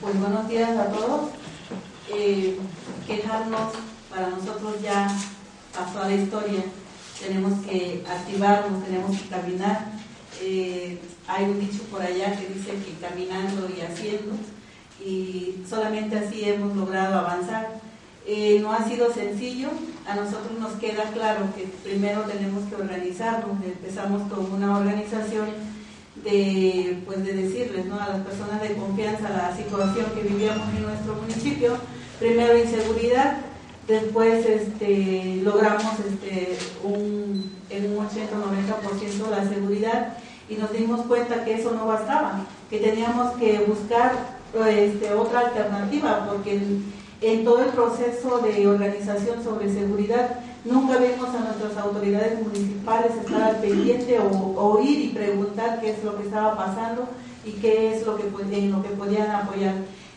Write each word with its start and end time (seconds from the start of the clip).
Pues 0.00 0.20
buenos 0.20 0.46
días 0.46 0.76
a 0.76 0.92
todos. 0.92 1.30
Eh, 2.14 2.58
quejarnos 3.06 3.72
para 4.10 4.28
nosotros 4.28 4.82
ya 4.82 5.08
pasó 5.74 6.02
a 6.02 6.08
la 6.08 6.14
historia. 6.14 6.64
Tenemos 7.18 7.64
que 7.64 8.04
activarnos, 8.06 8.84
tenemos 8.84 9.18
que 9.18 9.28
caminar. 9.28 9.92
Eh, 10.42 11.00
hay 11.26 11.44
un 11.44 11.60
dicho 11.60 11.82
por 11.84 12.02
allá 12.02 12.38
que 12.38 12.46
dice 12.52 12.72
que 12.72 12.94
caminando 13.00 13.68
y 13.74 13.80
haciendo, 13.80 14.34
y 15.02 15.64
solamente 15.68 16.18
así 16.18 16.44
hemos 16.44 16.76
logrado 16.76 17.18
avanzar. 17.18 17.80
Eh, 18.26 18.58
no 18.60 18.72
ha 18.72 18.84
sido 18.84 19.12
sencillo, 19.14 19.70
a 20.06 20.14
nosotros 20.14 20.58
nos 20.60 20.72
queda 20.72 21.04
claro 21.04 21.46
que 21.54 21.62
primero 21.82 22.22
tenemos 22.22 22.68
que 22.68 22.74
organizarnos, 22.74 23.64
empezamos 23.64 24.30
con 24.30 24.52
una 24.52 24.76
organización 24.76 25.48
de, 26.24 27.02
pues 27.06 27.24
de 27.24 27.32
decirles 27.32 27.86
¿no? 27.86 28.00
a 28.00 28.08
las 28.08 28.20
personas 28.26 28.60
de 28.62 28.74
confianza 28.74 29.30
la 29.30 29.56
situación 29.56 30.06
que 30.14 30.22
vivíamos 30.22 30.68
en 30.76 30.82
nuestro 30.82 31.14
municipio, 31.14 31.76
primero 32.18 32.56
inseguridad, 32.56 33.38
después 33.86 34.44
este, 34.46 35.40
logramos 35.42 35.94
este, 36.00 36.58
un, 36.82 37.52
en 37.70 37.96
un 37.96 38.06
80-90% 38.06 39.30
la 39.30 39.48
seguridad 39.48 40.16
y 40.48 40.56
nos 40.56 40.72
dimos 40.72 41.06
cuenta 41.06 41.44
que 41.44 41.54
eso 41.54 41.72
no 41.72 41.86
bastaba, 41.86 42.44
que 42.70 42.78
teníamos 42.78 43.36
que 43.36 43.58
buscar 43.60 44.36
este, 44.68 45.12
otra 45.12 45.40
alternativa, 45.40 46.26
porque 46.30 46.60
en, 47.20 47.44
todo 47.44 47.60
el 47.60 47.70
proceso 47.70 48.38
de 48.38 48.66
organización 48.66 49.42
sobre 49.42 49.72
seguridad 49.72 50.40
nunca 50.64 50.98
vimos 50.98 51.28
a 51.34 51.40
nuestras 51.40 51.76
autoridades 51.76 52.42
municipales 52.42 53.12
estar 53.14 53.42
al 53.42 53.56
pendiente 53.56 54.18
o, 54.20 54.80
ir 54.82 55.00
y 55.00 55.08
preguntar 55.08 55.80
qué 55.80 55.90
es 55.90 56.04
lo 56.04 56.16
que 56.16 56.24
estaba 56.24 56.56
pasando 56.56 57.08
y 57.44 57.52
qué 57.52 57.94
es 57.94 58.06
lo 58.06 58.16
que, 58.16 58.24
en 58.52 58.72
lo 58.72 58.82
que 58.82 58.90
podían 58.90 59.30
apoyar. 59.30 59.74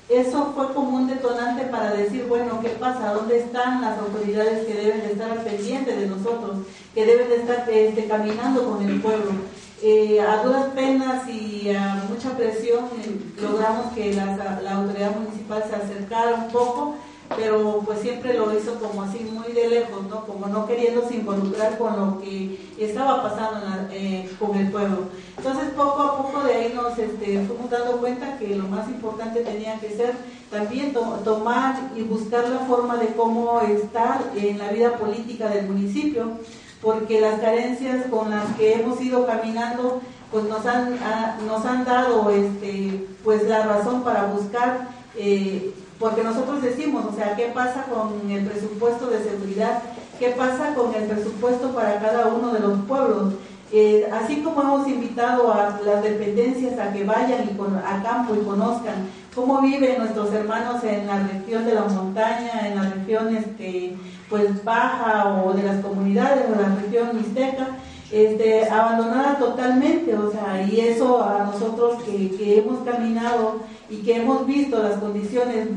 Eso 0.09 0.53
fue 0.55 0.73
como 0.73 0.97
un 0.97 1.07
detonante 1.07 1.65
para 1.65 1.93
decir, 1.93 2.25
bueno, 2.27 2.59
¿qué 2.61 2.69
pasa? 2.69 3.13
¿Dónde 3.13 3.37
están 3.37 3.81
las 3.81 3.99
autoridades 3.99 4.65
que 4.65 4.73
deben 4.73 5.01
de 5.01 5.11
estar 5.11 5.29
al 5.29 5.43
pendiente 5.43 5.95
de 5.95 6.07
nosotros, 6.07 6.57
que 6.95 7.05
deben 7.05 7.29
de 7.29 7.35
estar 7.35 7.69
este, 7.69 8.05
caminando 8.05 8.71
con 8.71 8.83
el 8.83 8.99
pueblo? 8.99 9.33
Eh, 9.81 10.19
a 10.19 10.43
duras 10.43 10.65
penas 10.75 11.29
y 11.29 11.69
a 11.69 12.03
mucha 12.09 12.35
presión 12.35 12.85
eh, 13.01 13.17
logramos 13.41 13.93
que 13.93 14.13
la, 14.13 14.73
autoridad 14.73 15.15
municipal 15.15 15.38
se 15.67 15.75
acercara 15.75 16.35
un 16.35 16.51
poco, 16.51 16.95
pero 17.35 17.81
pues 17.85 17.99
siempre 17.99 18.33
lo 18.33 18.57
hizo 18.57 18.75
como 18.79 19.03
así 19.03 19.19
muy 19.19 19.53
de 19.53 19.67
lejos, 19.67 20.03
¿no? 20.09 20.25
Como 20.25 20.47
no 20.47 20.65
queriéndose 20.65 21.15
involucrar 21.15 21.77
con 21.77 21.99
lo 21.99 22.19
que 22.19 22.57
estaba 22.79 23.21
pasando 23.21 23.59
eh, 23.91 24.29
con 24.39 24.55
el 24.55 24.71
pueblo. 24.71 25.09
Entonces 25.37 25.69
poco 25.75 26.01
a 26.01 26.17
poco 26.17 26.43
de 26.43 26.53
ahí 26.53 26.73
nos 26.73 26.97
este, 26.97 27.45
fuimos 27.45 27.69
dando 27.69 27.97
cuenta 27.97 28.37
que 28.37 28.55
lo 28.55 28.67
más 28.67 28.87
importante 28.87 29.41
tenía 29.41 29.79
que 29.79 29.89
ser 29.89 30.13
también 30.49 30.93
tomar 31.23 31.91
y 31.95 32.01
buscar 32.01 32.49
la 32.49 32.59
forma 32.59 32.97
de 32.97 33.07
cómo 33.13 33.61
estar 33.61 34.31
en 34.35 34.57
la 34.57 34.71
vida 34.71 34.97
política 34.97 35.47
del 35.49 35.67
municipio 35.67 36.39
porque 36.81 37.19
las 37.19 37.39
carencias 37.39 38.07
con 38.09 38.29
las 38.31 38.55
que 38.55 38.73
hemos 38.73 38.99
ido 39.01 39.25
caminando 39.25 40.01
pues 40.31 40.45
nos 40.45 40.65
han, 40.65 40.97
nos 41.45 41.65
han 41.65 41.85
dado 41.85 42.29
este, 42.29 43.07
pues 43.23 43.43
la 43.47 43.65
razón 43.65 44.03
para 44.03 44.25
buscar, 44.25 44.87
eh, 45.19 45.73
porque 45.99 46.23
nosotros 46.23 46.61
decimos, 46.61 47.05
o 47.05 47.13
sea, 47.13 47.35
¿qué 47.35 47.47
pasa 47.53 47.83
con 47.83 48.31
el 48.31 48.45
presupuesto 48.45 49.07
de 49.07 49.21
seguridad? 49.21 49.83
¿Qué 50.17 50.29
pasa 50.29 50.73
con 50.73 50.95
el 50.95 51.03
presupuesto 51.03 51.71
para 51.71 51.99
cada 51.99 52.27
uno 52.27 52.53
de 52.53 52.61
los 52.61 52.79
pueblos? 52.85 53.33
Eh, 53.71 54.09
así 54.11 54.41
como 54.41 54.61
hemos 54.61 54.87
invitado 54.87 55.53
a 55.53 55.79
las 55.85 56.01
dependencias 56.01 56.79
a 56.79 56.93
que 56.93 57.03
vayan 57.03 57.43
y 57.43 57.85
a 57.85 58.01
campo 58.01 58.33
y 58.33 58.45
conozcan 58.45 59.09
cómo 59.35 59.61
viven 59.61 59.99
nuestros 59.99 60.33
hermanos 60.33 60.83
en 60.85 61.05
la 61.05 61.19
región 61.19 61.65
de 61.65 61.75
la 61.75 61.83
montaña, 61.83 62.67
en 62.67 62.75
la 62.77 62.89
región 62.89 63.35
este, 63.35 63.95
pues 64.29 64.63
baja 64.63 65.43
o 65.43 65.53
de 65.53 65.63
las 65.63 65.83
comunidades 65.83 66.45
o 66.49 66.59
la 66.59 66.75
región 66.75 67.09
mixteca, 67.13 67.67
este, 68.09 68.67
abandonada 68.69 69.37
totalmente, 69.37 70.15
o 70.15 70.31
sea, 70.31 70.63
y 70.63 70.79
eso 70.79 71.21
a 71.21 71.43
nosotros 71.43 72.01
que 72.03 72.57
hemos 72.57 72.79
caminado 72.79 73.57
y 73.89 73.97
que 73.97 74.17
hemos 74.17 74.45
visto 74.45 74.81
las 74.81 74.99
condiciones, 74.99 75.67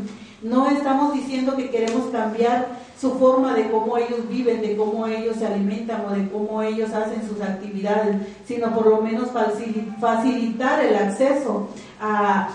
no 0.43 0.69
estamos 0.69 1.15
diciendo 1.15 1.57
que 1.57 1.71
queremos 1.71 2.07
cambiar 2.11 2.83
su 3.01 3.13
forma 3.13 3.55
de 3.55 3.69
cómo 3.69 3.97
ellos 3.97 4.29
viven, 4.29 4.63
de 4.63 4.77
cómo 4.77 5.07
ellos 5.07 5.37
se 5.37 5.47
alimentan 5.47 6.05
o 6.07 6.15
de 6.15 6.29
cómo 6.31 6.63
ellos 6.63 6.93
hacen 6.93 7.29
sus 7.29 7.41
actividades, 7.41 8.17
sino 8.47 8.73
por 8.73 8.87
lo 8.87 9.01
menos 9.01 9.31
facilitar 10.01 10.85
el 10.85 10.95
acceso 10.95 11.69
a, 12.01 12.49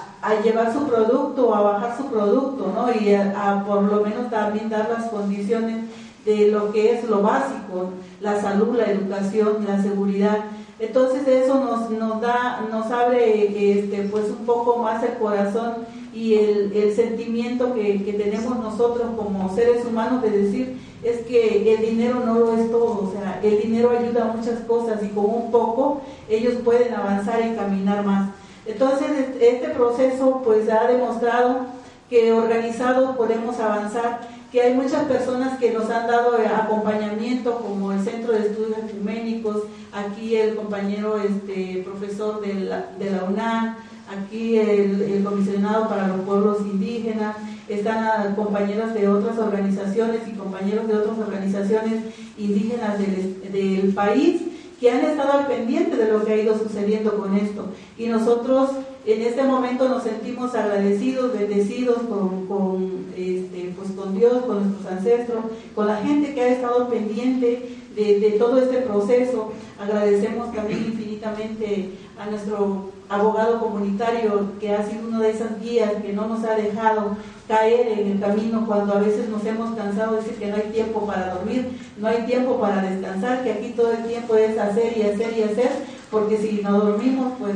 llevar 0.43 0.71
su 0.73 0.85
producto, 0.87 1.53
a 1.53 1.61
bajar 1.61 1.97
su 1.97 2.05
producto, 2.05 2.71
¿no? 2.73 2.93
Y 2.93 3.13
a, 3.13 3.63
por 3.65 3.83
lo 3.83 4.01
menos 4.01 4.29
también 4.29 4.69
dar 4.69 4.89
las 4.89 5.09
condiciones 5.09 5.85
de 6.25 6.47
lo 6.49 6.71
que 6.71 6.93
es 6.93 7.03
lo 7.09 7.21
básico, 7.21 7.91
la 8.19 8.41
salud, 8.41 8.75
la 8.75 8.85
educación, 8.85 9.65
la 9.67 9.81
seguridad. 9.81 10.39
Entonces 10.79 11.27
eso 11.27 11.59
nos, 11.59 11.89
nos 11.89 12.21
da, 12.21 12.67
nos 12.71 12.91
abre 12.91 13.79
este, 13.79 14.03
pues 14.03 14.25
un 14.29 14.45
poco 14.45 14.77
más 14.77 15.03
el 15.03 15.13
corazón 15.13 15.87
y 16.13 16.35
el, 16.35 16.95
sentimiento 16.95 17.73
que, 17.73 18.03
que, 18.03 18.13
tenemos 18.13 18.57
nosotros 18.57 19.07
como 19.15 19.53
seres 19.53 19.85
humanos 19.85 20.21
de 20.21 20.31
decir 20.31 20.77
es 21.03 21.21
que 21.25 21.73
el 21.73 21.81
dinero 21.81 22.21
no 22.25 22.39
lo 22.39 22.57
es 22.57 22.71
todo, 22.71 23.07
o 23.07 23.11
sea, 23.11 23.39
el 23.43 23.61
dinero 23.61 23.91
ayuda 23.91 24.23
a 24.23 24.35
muchas 24.35 24.61
cosas 24.61 25.03
y 25.03 25.09
con 25.09 25.25
un 25.25 25.51
poco 25.51 26.01
ellos 26.27 26.55
pueden 26.63 26.93
avanzar 26.93 27.39
y 27.45 27.55
caminar 27.55 28.03
más. 28.03 28.31
Entonces 28.65 29.07
este 29.39 29.69
proceso 29.69 30.41
pues 30.43 30.69
ha 30.69 30.87
demostrado 30.87 31.67
que 32.09 32.33
organizados 32.33 33.15
podemos 33.15 33.59
avanzar, 33.59 34.21
que 34.51 34.61
hay 34.61 34.73
muchas 34.73 35.03
personas 35.05 35.59
que 35.59 35.71
nos 35.71 35.89
han 35.89 36.07
dado 36.07 36.37
acompañamiento 36.37 37.59
como 37.59 37.91
el 37.91 38.01
Centro 38.01 38.33
de 38.33 38.47
Estudios 38.47 38.77
Ecuménicos, 38.77 39.63
aquí 39.91 40.35
el 40.35 40.55
compañero 40.55 41.17
este, 41.17 41.83
profesor 41.83 42.41
de 42.41 42.53
la, 42.53 42.85
de 42.97 43.11
la 43.11 43.23
UNAM, 43.25 43.77
aquí 44.09 44.57
el, 44.57 45.23
comisionado 45.23 45.89
para 45.89 46.07
los 46.07 46.21
pueblos 46.21 46.59
indígenas, 46.61 47.35
están 47.67 48.35
compañeros 48.35 48.93
de 48.93 49.09
otras 49.09 49.37
organizaciones 49.37 50.21
y 50.27 50.31
compañeros 50.31 50.87
de 50.87 50.95
otras 50.95 51.19
organizaciones 51.19 52.03
indígenas 52.37 52.97
del, 52.97 53.51
del 53.51 53.93
país 53.93 54.46
que 54.79 54.91
han 54.91 55.03
estado 55.03 55.33
al 55.33 55.47
pendiente 55.47 55.97
de 55.97 56.11
lo 56.11 56.23
que 56.23 56.33
ha 56.33 56.37
ido 56.37 56.57
sucediendo 56.57 57.17
con 57.17 57.35
esto. 57.35 57.65
Y 57.97 58.07
nosotros 58.07 58.69
en 59.05 59.21
este 59.21 59.43
momento 59.43 59.89
nos 59.89 60.03
sentimos 60.03 60.53
agradecidos, 60.53 61.33
bendecidos 61.33 61.97
con, 62.09 62.45
con, 62.47 63.05
este, 63.15 63.73
pues 63.75 63.91
con 63.91 64.17
Dios, 64.17 64.43
con 64.45 64.69
nuestros 64.69 64.91
ancestros, 64.91 65.45
con 65.73 65.87
la 65.87 65.97
gente 65.97 66.33
que 66.33 66.41
ha 66.41 66.49
estado 66.49 66.89
pendiente 66.89 67.69
de, 67.95 68.19
de 68.19 68.31
todo 68.31 68.59
este 68.59 68.81
proceso. 68.81 69.51
Agradecemos 69.79 70.53
también 70.53 70.85
infinitamente 70.85 71.91
a 72.19 72.29
nuestro 72.29 72.91
abogado 73.09 73.59
comunitario 73.59 74.51
que 74.59 74.73
ha 74.73 74.83
sido 74.83 75.07
uno 75.07 75.19
de 75.19 75.31
esas 75.31 75.61
guías 75.61 75.93
que 76.01 76.13
no 76.13 76.27
nos 76.27 76.43
ha 76.43 76.55
dejado 76.55 77.15
caer 77.47 77.99
en 77.99 78.11
el 78.11 78.19
camino 78.19 78.65
cuando 78.65 78.93
a 78.93 78.99
veces 78.99 79.29
nos 79.29 79.45
hemos 79.45 79.75
cansado 79.75 80.15
de 80.15 80.21
decir 80.21 80.35
que 80.37 80.47
no 80.47 80.57
hay 80.57 80.69
tiempo 80.73 81.05
para 81.05 81.33
dormir, 81.33 81.79
no 81.97 82.07
hay 82.07 82.23
tiempo 82.25 82.59
para 82.59 82.81
descansar, 82.81 83.43
que 83.43 83.53
aquí 83.53 83.69
todo 83.69 83.91
el 83.93 84.03
tiempo 84.05 84.35
es 84.35 84.57
hacer 84.57 84.97
y 84.97 85.03
hacer 85.03 85.37
y 85.37 85.43
hacer, 85.43 85.71
porque 86.11 86.37
si 86.37 86.61
no 86.61 86.79
dormimos, 86.79 87.33
pues 87.39 87.55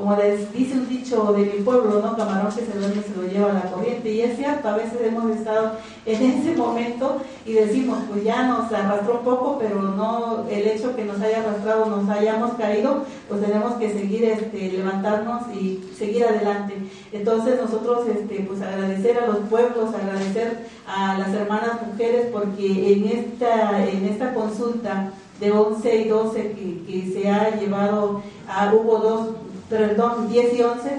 como 0.00 0.16
les 0.16 0.50
dice 0.52 0.74
un 0.74 0.88
dicho 0.88 1.32
de 1.34 1.44
mi 1.44 1.62
pueblo, 1.62 2.00
¿no? 2.00 2.16
Camarón 2.16 2.50
que 2.54 2.64
se 2.64 2.78
duerme 2.78 3.02
se 3.02 3.14
lo 3.14 3.28
lleva 3.28 3.52
la 3.52 3.70
corriente. 3.70 4.10
Y 4.10 4.22
es 4.22 4.36
cierto, 4.36 4.68
a 4.68 4.76
veces 4.76 4.98
hemos 5.04 5.30
estado 5.30 5.72
en 6.06 6.22
ese 6.22 6.56
momento 6.56 7.20
y 7.44 7.52
decimos, 7.52 7.98
pues 8.08 8.24
ya 8.24 8.44
nos 8.44 8.72
arrastró 8.72 9.18
un 9.18 9.24
poco, 9.24 9.58
pero 9.60 9.82
no 9.82 10.46
el 10.48 10.66
hecho 10.66 10.96
que 10.96 11.04
nos 11.04 11.20
haya 11.20 11.40
arrastrado, 11.40 11.86
nos 11.86 12.08
hayamos 12.08 12.52
caído, 12.54 13.04
pues 13.28 13.42
tenemos 13.42 13.74
que 13.74 13.92
seguir, 13.92 14.24
este, 14.24 14.72
levantarnos 14.72 15.42
y 15.54 15.84
seguir 15.96 16.24
adelante. 16.24 16.76
Entonces 17.12 17.60
nosotros, 17.60 18.06
este, 18.08 18.46
pues 18.48 18.62
agradecer 18.62 19.18
a 19.18 19.26
los 19.26 19.38
pueblos, 19.50 19.94
agradecer 19.94 20.66
a 20.86 21.18
las 21.18 21.34
hermanas 21.34 21.86
mujeres, 21.86 22.28
porque 22.32 22.94
en 22.94 23.04
esta, 23.06 23.86
en 23.86 24.06
esta 24.06 24.32
consulta 24.32 25.12
de 25.40 25.50
11 25.50 25.96
y 25.96 26.08
12 26.08 26.52
que, 26.52 26.82
que 26.86 27.12
se 27.12 27.28
ha 27.28 27.56
llevado, 27.58 28.22
a, 28.48 28.72
hubo 28.74 28.98
dos 28.98 29.28
perdón, 29.70 30.28
10 30.28 30.54
y 30.54 30.62
11, 30.62 30.90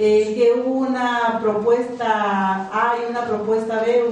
eh, 0.00 0.34
que 0.36 0.60
hubo 0.60 0.86
una 0.86 1.40
propuesta 1.42 2.70
A 2.72 2.94
y 3.02 3.10
una 3.10 3.24
propuesta 3.24 3.82
B. 3.84 4.04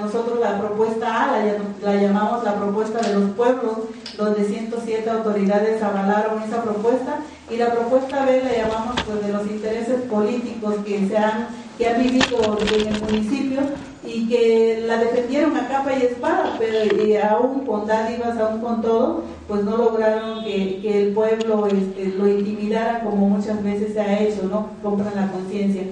nosotros 0.00 0.40
la 0.40 0.58
propuesta 0.58 1.24
A 1.24 1.38
la, 1.82 1.94
llamamos 1.96 2.44
la 2.44 2.54
propuesta 2.54 3.00
de 3.00 3.14
los 3.14 3.30
pueblos, 3.32 3.74
donde 4.16 4.44
107 4.44 5.10
autoridades 5.10 5.82
avalaron 5.82 6.40
esa 6.42 6.62
propuesta, 6.62 7.18
y 7.50 7.56
la 7.56 7.72
propuesta 7.72 8.24
B 8.24 8.42
la 8.42 8.56
llamamos 8.56 8.94
pues, 9.04 9.26
de 9.26 9.32
los 9.32 9.46
intereses 9.46 10.00
políticos 10.02 10.76
que 10.86 11.06
se 11.08 11.18
han, 11.18 11.48
que 11.78 11.88
han 11.88 12.02
vivido 12.02 12.58
en 12.60 12.94
el 12.94 13.02
municipio 13.02 13.60
y 14.06 14.28
que 14.28 14.84
la 14.86 14.98
defendieron 14.98 15.56
a 15.56 15.66
capa 15.66 15.92
y 15.94 16.02
espada, 16.02 16.56
pero 16.58 16.78
aún 17.28 17.66
con 17.66 17.86
dádivas, 17.86 18.38
aún 18.38 18.60
con 18.60 18.82
todo, 18.82 19.22
pues 19.48 19.64
no 19.64 19.76
lograron 19.76 20.44
que, 20.44 20.80
que 20.82 21.02
el 21.02 21.12
pueblo 21.14 21.66
este, 21.66 22.14
lo 22.16 22.28
intimidara 22.28 23.00
como 23.02 23.28
muchas 23.28 23.62
veces 23.62 23.94
se 23.94 24.00
ha 24.00 24.20
hecho, 24.20 24.44
¿no? 24.44 24.68
Compran 24.82 25.14
la 25.16 25.32
conciencia. 25.32 25.82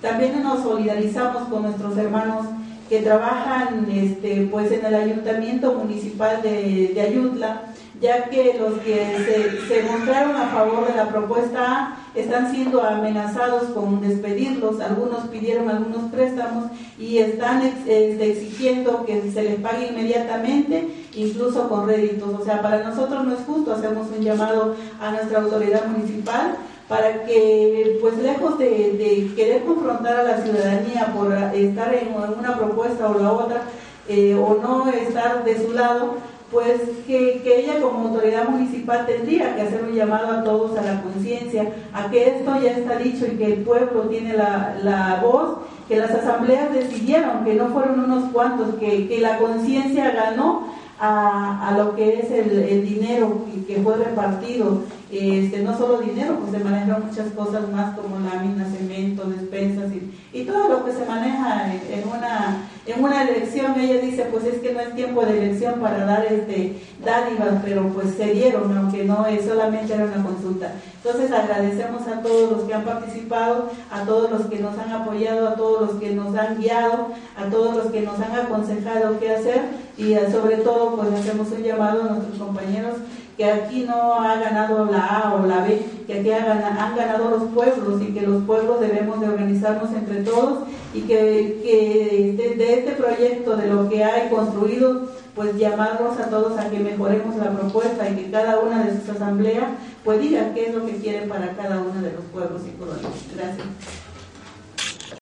También 0.00 0.42
nos 0.42 0.62
solidarizamos 0.62 1.48
con 1.48 1.62
nuestros 1.62 1.96
hermanos 1.98 2.46
que 2.88 3.00
trabajan 3.00 3.88
este, 3.90 4.48
pues 4.50 4.70
en 4.70 4.86
el 4.86 4.94
ayuntamiento 4.94 5.74
municipal 5.74 6.40
de, 6.42 6.92
de 6.94 7.00
Ayutla, 7.00 7.62
ya 8.00 8.28
que 8.28 8.58
los 8.58 8.78
que 8.80 9.58
se, 9.68 9.82
mostraron 9.82 10.36
a 10.36 10.48
favor 10.48 10.86
de 10.86 10.94
la 10.94 11.08
propuesta 11.08 11.60
A 11.60 11.96
están 12.14 12.50
siendo 12.50 12.82
amenazados 12.82 13.64
con 13.70 14.00
despedirlos, 14.00 14.80
algunos 14.80 15.28
pidieron 15.28 15.70
algunos 15.70 16.10
préstamos 16.10 16.70
y 16.98 17.18
están 17.18 17.62
este, 17.62 18.30
exigiendo 18.30 19.04
que 19.04 19.30
se 19.30 19.42
les 19.42 19.60
pague 19.60 19.88
inmediatamente, 19.88 20.88
incluso 21.14 21.68
con 21.68 21.86
réditos. 21.86 22.40
O 22.40 22.44
sea, 22.44 22.62
para 22.62 22.82
nosotros 22.82 23.24
no 23.24 23.34
es 23.34 23.40
justo, 23.46 23.74
hacemos 23.74 24.08
un 24.16 24.22
llamado 24.22 24.76
a 25.00 25.10
nuestra 25.10 25.40
autoridad 25.40 25.86
municipal 25.86 26.56
para 26.88 27.24
que, 27.24 27.98
pues 28.00 28.16
lejos 28.18 28.58
de, 28.58 29.32
querer 29.34 29.64
confrontar 29.64 30.16
a 30.16 30.22
la 30.22 30.38
ciudadanía 30.38 31.12
por 31.14 31.32
estar 31.32 31.94
en 31.94 32.14
una 32.38 32.56
propuesta 32.56 33.08
o 33.08 33.18
la 33.18 33.32
otra, 33.32 33.62
eh, 34.08 34.34
o 34.34 34.58
no 34.62 34.88
estar 34.90 35.44
de 35.44 35.66
su 35.66 35.72
lado, 35.72 36.14
pues 36.50 36.80
que, 37.06 37.42
ella 37.44 37.80
como 37.80 38.08
autoridad 38.08 38.48
municipal 38.48 39.06
tendría 39.06 39.56
que 39.56 39.62
hacer 39.62 39.84
un 39.84 39.94
llamado 39.94 40.30
a 40.30 40.44
todos 40.44 40.78
a 40.78 40.82
la 40.82 41.02
conciencia, 41.02 41.72
a 41.92 42.10
que 42.10 42.28
esto 42.28 42.60
ya 42.62 42.72
está 42.72 42.96
dicho 42.96 43.26
y 43.26 43.36
que 43.36 43.46
el 43.46 43.62
pueblo 43.62 44.02
tiene 44.02 44.34
la, 44.34 45.20
voz, 45.22 45.58
que 45.88 45.96
las 45.96 46.10
asambleas 46.10 46.72
decidieron, 46.72 47.44
que 47.44 47.54
no 47.54 47.68
fueron 47.68 48.00
unos 48.00 48.30
cuantos, 48.32 48.74
que, 48.76 49.08
que 49.08 49.20
la 49.20 49.38
conciencia 49.38 50.10
ganó 50.10 50.74
a, 50.98 51.68
a, 51.68 51.76
lo 51.76 51.94
que 51.94 52.20
es 52.20 52.30
el, 52.30 52.58
el, 52.58 52.88
dinero 52.88 53.44
que 53.66 53.76
fue 53.80 53.96
repartido. 53.96 54.82
Este, 55.10 55.62
no 55.62 55.76
solo 55.76 55.98
dinero, 55.98 56.36
pues 56.40 56.52
se 56.52 56.64
manejan 56.64 57.06
muchas 57.06 57.28
cosas 57.32 57.70
más 57.70 57.96
como 57.96 58.18
láminas, 58.18 58.72
cemento, 58.76 59.24
despensas 59.24 59.92
y, 59.92 60.12
y 60.32 60.44
todo 60.44 60.68
lo 60.68 60.84
que 60.84 60.92
se 60.92 61.04
maneja 61.04 61.72
en, 61.74 62.08
una, 62.08 62.68
en 62.86 63.02
una 63.02 63.22
elección. 63.22 63.78
Ella 63.78 64.00
dice, 64.00 64.26
pues 64.30 64.44
es 64.44 64.60
que 64.60 64.72
no 64.72 64.80
es 64.80 64.94
tiempo 64.94 65.24
de 65.24 65.38
elección 65.38 65.80
para 65.80 66.04
dar 66.04 66.24
este, 66.26 66.76
dádivas, 67.04 67.60
pero 67.64 67.88
pues 67.88 68.14
se 68.14 68.32
dieron, 68.32 68.76
aunque 68.76 69.04
no 69.04 69.26
es, 69.26 69.44
solamente 69.44 69.94
era 69.94 70.04
una 70.04 70.22
consulta. 70.22 70.72
Entonces 71.04 71.30
agradecemos 71.30 72.06
a 72.06 72.20
todos 72.20 72.50
los 72.52 72.62
que 72.62 72.74
han 72.74 72.84
participado, 72.84 73.70
a 73.90 74.02
todos 74.02 74.30
los 74.30 74.46
que 74.46 74.58
nos 74.58 74.78
han 74.78 74.92
apoyado, 74.92 75.48
a 75.48 75.54
todos 75.54 75.92
los 75.92 76.00
que 76.00 76.10
nos 76.10 76.36
han 76.36 76.58
guiado, 76.58 77.08
a 77.36 77.44
todos 77.50 77.76
los 77.76 77.86
que 77.92 78.02
nos 78.02 78.18
han 78.20 78.34
aconsejado 78.34 79.18
qué 79.18 79.34
hacer 79.34 79.62
y 79.96 80.14
eh, 80.14 80.30
sobre 80.30 80.56
todo 80.58 80.96
pues 80.96 81.12
hacemos 81.12 81.50
un 81.52 81.62
llamado 81.62 82.02
a 82.02 82.12
nuestros 82.14 82.38
compañeros 82.38 82.94
que 83.36 83.44
aquí 83.44 83.84
no 83.86 84.14
ha 84.14 84.36
ganado 84.36 84.86
la 84.86 85.04
A 85.04 85.34
o 85.34 85.46
la 85.46 85.62
B, 85.62 85.82
que 86.06 86.20
aquí 86.20 86.30
han 86.30 86.96
ganado 86.96 87.30
los 87.30 87.42
pueblos 87.50 88.00
y 88.00 88.14
que 88.14 88.22
los 88.22 88.42
pueblos 88.44 88.80
debemos 88.80 89.20
de 89.20 89.28
organizarnos 89.28 89.92
entre 89.92 90.22
todos 90.22 90.60
y 90.94 91.02
que, 91.02 91.60
que 91.62 92.34
de, 92.56 92.74
este 92.74 92.92
proyecto, 92.92 93.56
de 93.56 93.68
lo 93.68 93.88
que 93.88 94.02
hay 94.02 94.30
construido, 94.30 95.08
pues 95.34 95.54
llamarlos 95.56 96.18
a 96.18 96.30
todos 96.30 96.58
a 96.58 96.70
que 96.70 96.78
mejoremos 96.78 97.36
la 97.36 97.50
propuesta 97.50 98.08
y 98.08 98.16
que 98.16 98.30
cada 98.30 98.60
una 98.60 98.84
de 98.84 98.98
sus 98.98 99.10
asambleas 99.10 99.66
pues 100.02 100.20
diga 100.20 100.54
qué 100.54 100.68
es 100.68 100.74
lo 100.74 100.86
que 100.86 100.96
quiere 100.96 101.26
para 101.26 101.50
cada 101.50 101.80
uno 101.80 102.00
de 102.00 102.12
los 102.12 102.24
pueblos 102.32 102.62
y 102.66 102.78
colonias. 102.78 103.12
Gracias. 103.34 104.05